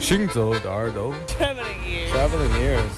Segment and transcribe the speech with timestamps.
[0.00, 2.10] 行走的耳朵 Traveling ears.
[2.12, 2.94] Traveling ears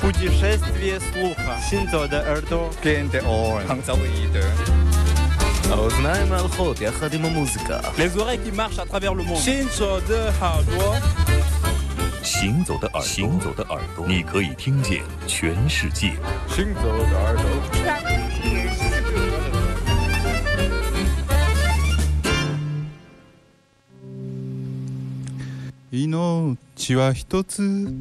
[0.00, 1.56] Путешествие слуха.
[1.70, 2.70] Синзо де Эрдо.
[2.82, 3.80] Кенте Орен.
[5.70, 9.40] האוזניים ההלכות יחד עם המוזיקה Les oreilles qui marchent à travers le monde.
[9.40, 10.96] 行走的耳朵，
[12.22, 16.12] 行走的耳朵，行走的耳朵，你可以听见全世界。
[16.48, 17.44] 行走的耳朵
[25.91, 27.91] 命は一つ。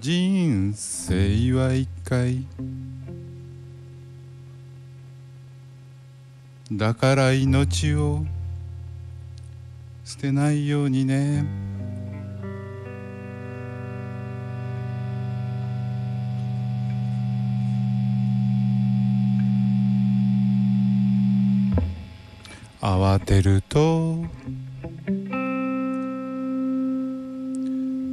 [0.00, 2.44] 人生は一回。
[6.72, 8.24] だから命を
[10.04, 11.44] 捨てないようにね。
[22.90, 24.24] 慌てると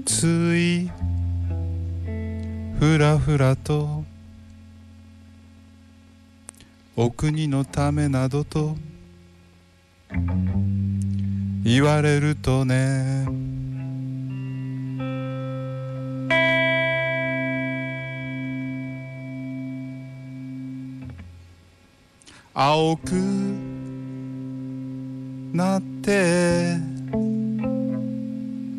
[0.05, 0.91] つい
[2.77, 4.03] ふらふらと
[6.97, 8.75] お国のためなどと
[11.63, 13.25] 言われるとね。
[22.53, 23.74] 青く
[25.55, 26.75] なって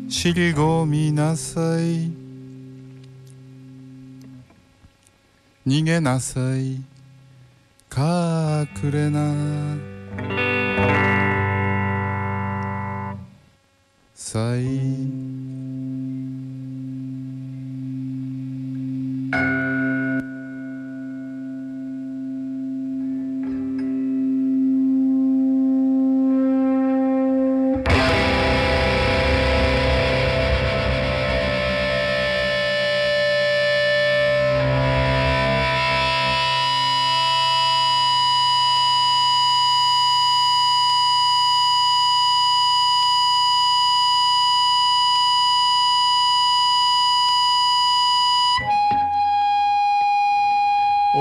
[0.07, 2.11] 尻込みなさい。
[5.65, 6.75] 逃げなさい。
[7.91, 9.97] 隠れな。
[14.13, 14.76] さい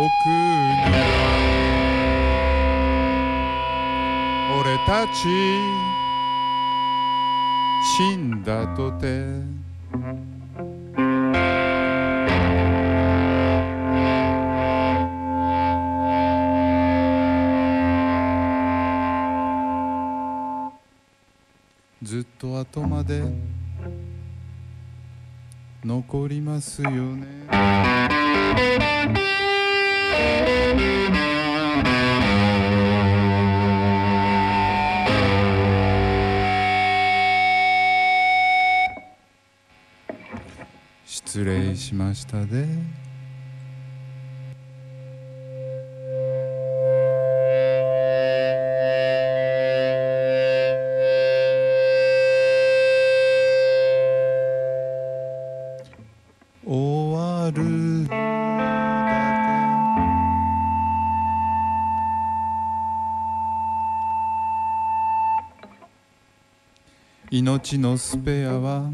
[0.06, 0.12] に。
[4.58, 5.28] 俺たち
[7.98, 9.06] 死んだとて。
[22.02, 23.22] ずっと後まで。
[25.84, 27.26] 残りますよね。
[41.86, 42.66] しましたで。
[56.64, 57.62] 終わる
[67.30, 68.91] 命のスペアは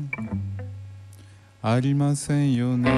[1.65, 2.91] ありませんよね。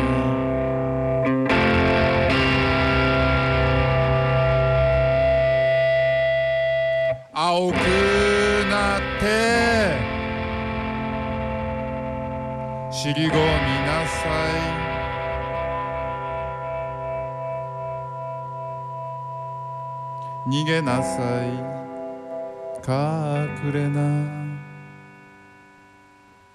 [7.34, 9.98] 青くなって。
[12.91, 14.64] 尻込みなさい。
[20.48, 21.48] 逃げなさい。
[22.88, 24.00] 隠れな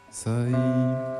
[0.09, 1.18] さい。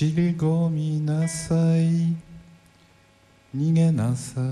[0.00, 2.16] 尻込みなさい。
[3.54, 4.44] 逃げなさい。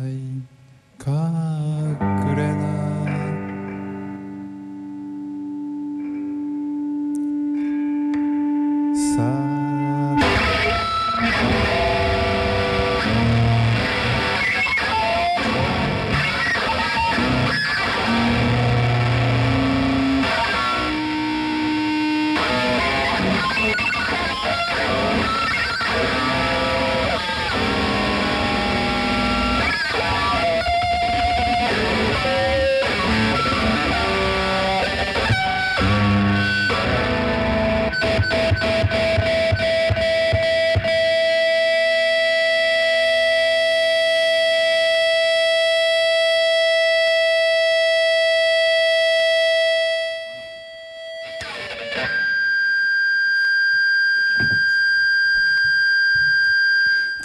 [1.01, 2.88] 隠れなさ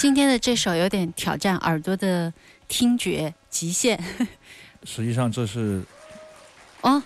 [0.03, 2.33] 今天的这首有点挑战耳朵的
[2.67, 3.97] 听觉极限
[4.83, 5.81] 实际上这是
[6.81, 7.01] 哦，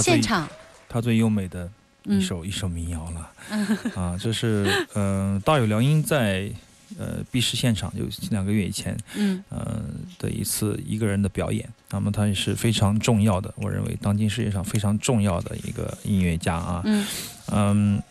[0.00, 0.48] 现场
[0.88, 1.68] 他最优美的
[2.04, 3.30] 一嗯首、一首民谣了。
[4.00, 6.48] 啊，这是嗯、呃大有良音在
[7.00, 9.82] 呃闭市现场，就两个月以前，嗯呃
[10.16, 11.68] 的一次一个人的表演。
[11.90, 16.80] 那么他也是非常重要的，我认为当今世界上非常重要的一个音乐家啊。
[16.84, 17.04] 嗯
[17.50, 18.02] 嗯，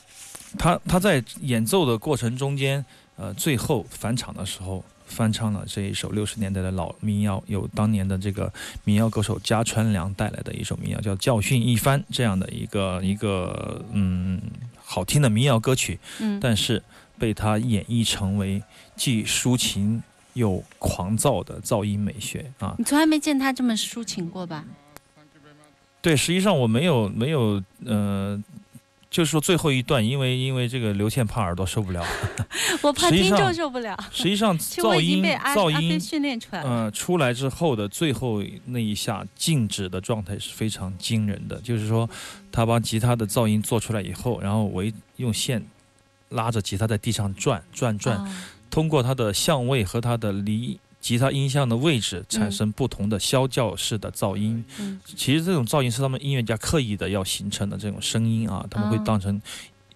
[0.58, 2.86] 他他在演奏的过程中间，
[3.20, 4.84] 呃，最后返场的时候。
[5.12, 14.40] 翻唱了这一首六十年代的老民谣，由当年的这个民谣歌手加川良带来的一首民谣，叫《教训一番》这样的一个一个嗯
[14.78, 16.84] 好听的民谣歌曲，嗯但是
[17.18, 18.62] 被他演绎成为
[18.96, 22.76] 既抒情又狂躁的噪音美学啊。
[22.78, 24.64] 你从来没见他这么抒情过吧？
[26.04, 28.40] 对，实际上我没有没有呃，
[29.12, 32.06] 就是说最后一段，因为因为这个刘倩怕耳朵受不了，
[32.84, 33.98] 我怕听众受不了。
[34.14, 36.70] 实际上噪音被噪音训练出来了。
[36.70, 42.08] 呃出来之后的最后那一下静止的状态是非常惊人的，就是说
[42.52, 45.64] 他把吉他的噪音做出来以后，然后围用线
[46.30, 48.30] 拉着吉他在地上转转转，哦
[48.70, 54.64] 通过它的相位和它的离吉他音箱的位置产生不同的消教式的噪音。
[54.80, 55.00] 嗯。
[55.06, 59.04] 其实这种噪音是他们音乐家刻意的要形成的这种声音啊，他们会哦。
[59.06, 59.42] 当成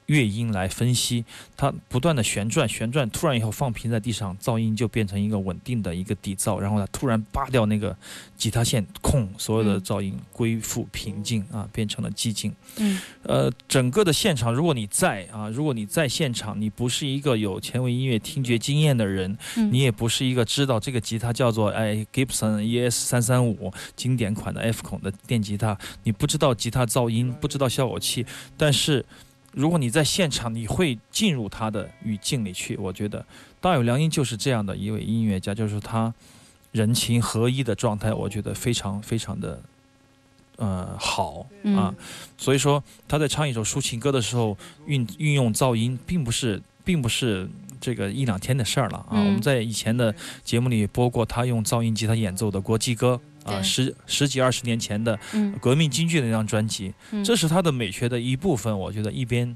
[0.08, 1.24] 乐音来分析。
[1.56, 7.96] 它不断的旋转，旋转，突然以后放平在地上，噪音就变成一个稳定的一个底噪，然后它突然扒掉那个
[8.38, 12.54] 吉他线，控，所有的嗯噪音恢复平静啊，变成了寂静。
[12.78, 28.26] 嗯呃，整个的现场，如果你在啊，如果你在现场，你不是一个有前卫音乐听觉经验的人，嗯，你也不是一个知道这个吉他叫做哎 Gibson ES 三三五经典款的 F 孔的电吉他，你不知道吉他噪音，不知道效果器，
[28.58, 29.06] 但是
[29.54, 32.76] 如果你在现场，你会进入他的语境里去。
[32.78, 33.26] 我觉得
[33.62, 36.14] 大有良音就是这样的一位音乐家，就是他
[36.72, 39.62] 人情合一的状态，我觉得非常非常的。
[40.58, 41.96] 呃，好嗯啊，
[42.38, 44.56] 所以说他在唱一首抒情歌的时候，
[44.86, 47.50] 运运用噪音，并不是，并不是
[47.84, 49.12] 这个一两天的事儿了啊。
[49.12, 58.80] 嗯我们在以前的节目里播过他用噪音吉他演奏的国际歌啊，十十几二十年前的嗯革命京剧的那张专辑，嗯这是他的美学的一部分。
[58.80, 59.54] 我觉得一边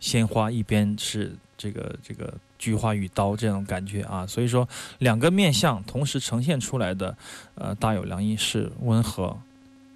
[0.00, 4.26] 鲜花，一边是这个这个菊花与刀这种感觉啊。
[4.26, 4.68] 所以说，
[4.98, 7.16] 两个面相同时呈现出来的，
[7.54, 9.38] 呃，大有良音是温和、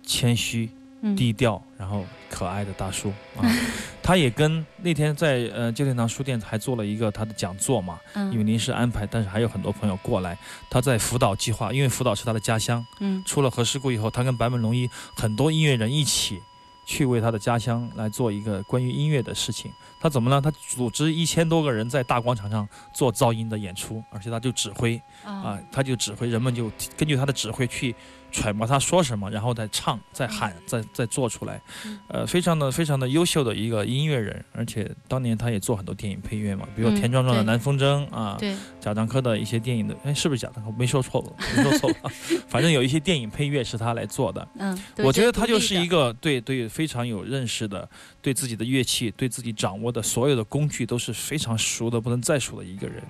[0.04, 0.70] 谦虚、
[1.02, 3.42] 嗯低调，然后可爱的大叔啊。
[4.06, 10.38] 他也跟那天在呃旧天堂书店还做了一个他的讲座嘛，因为嗯临时安排，但是还有很多朋友过来。
[10.70, 16.40] 他在福岛计划，因为福岛是他的家乡，嗯出了核事故以后，他跟坂本龙一很多音乐人一起
[16.86, 19.72] 去为他的家乡来做一个关于音乐的事情。
[20.00, 20.40] 他怎么呢？
[20.40, 27.92] 他组织一千多个人在大广场上做噪音的演出，而且他就指挥啊啊，他就指挥，人们就根据他的指挥去
[28.36, 31.98] 揣摩他说什么，然后再唱、再喊、再再做出来嗯。
[32.08, 40.70] 呃，非常的非常的优秀的一个音乐人，而且当年他也做很多电影配乐嘛，比如田壮壮的南风筝啊，对，贾樟柯的一些电影的，哎，是不是贾樟柯？
[40.72, 41.32] 没说错吧？
[41.56, 42.10] 没说错吧？
[42.46, 44.46] 反正有一些电影配乐是他来做的。
[44.58, 47.88] 嗯，我觉得他就是一个对对非常有认识的，
[48.20, 53.02] 对自己的乐器、对自己掌握的所有的工具都是非常熟的不能再熟的一个人。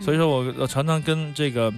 [0.00, 1.72] 所以说我我常常跟这个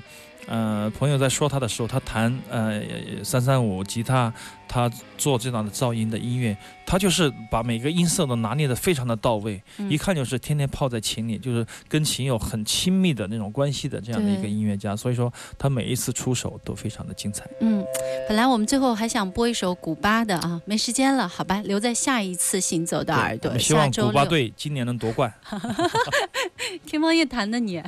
[0.47, 2.83] 呃朋友在说他的时候，他弹呃
[3.23, 4.33] 三三五吉他，
[4.69, 14.95] 他做这样的噪音的音乐，他就是把每个音色都拿捏的非常的到位，嗯一看就是天天泡在琴里，就是跟琴有很亲密的那种关系的这样的一个音乐家。
[14.95, 17.49] 所以说他每一次出手都非常的精彩。
[17.61, 17.85] 嗯，
[18.29, 24.25] 本来我们最后还想播一首古巴的啊，没时间了，好吧，留在下一次行走的耳朵，希望古巴。
[24.25, 25.33] 队今年能夺冠。
[26.87, 27.83] 天方夜谭的你，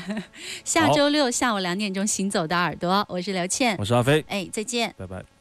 [0.64, 4.94] 下周六下午两点钟行走的耳朵，我是刘倩我，是阿飞，哎，再见。
[4.96, 5.35] 拜拜。